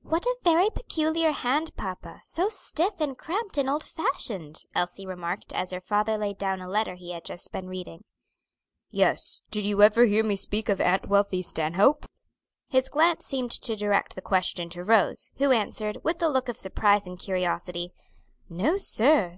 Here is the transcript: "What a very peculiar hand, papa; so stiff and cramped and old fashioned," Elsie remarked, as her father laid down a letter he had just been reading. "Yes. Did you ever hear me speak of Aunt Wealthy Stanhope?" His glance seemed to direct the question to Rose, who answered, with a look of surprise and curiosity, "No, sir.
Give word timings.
"What 0.00 0.24
a 0.24 0.34
very 0.44 0.70
peculiar 0.70 1.32
hand, 1.32 1.76
papa; 1.76 2.22
so 2.24 2.48
stiff 2.48 3.00
and 3.02 3.18
cramped 3.18 3.58
and 3.58 3.68
old 3.68 3.84
fashioned," 3.84 4.60
Elsie 4.74 5.04
remarked, 5.04 5.52
as 5.52 5.72
her 5.72 5.80
father 5.82 6.16
laid 6.16 6.38
down 6.38 6.62
a 6.62 6.66
letter 6.66 6.94
he 6.94 7.10
had 7.12 7.22
just 7.26 7.52
been 7.52 7.68
reading. 7.68 8.04
"Yes. 8.88 9.42
Did 9.50 9.66
you 9.66 9.82
ever 9.82 10.06
hear 10.06 10.24
me 10.24 10.36
speak 10.36 10.70
of 10.70 10.80
Aunt 10.80 11.08
Wealthy 11.08 11.42
Stanhope?" 11.42 12.06
His 12.70 12.88
glance 12.88 13.26
seemed 13.26 13.50
to 13.50 13.76
direct 13.76 14.14
the 14.14 14.22
question 14.22 14.70
to 14.70 14.82
Rose, 14.82 15.32
who 15.36 15.50
answered, 15.52 15.98
with 16.02 16.22
a 16.22 16.30
look 16.30 16.48
of 16.48 16.56
surprise 16.56 17.06
and 17.06 17.18
curiosity, 17.18 17.92
"No, 18.48 18.78
sir. 18.78 19.34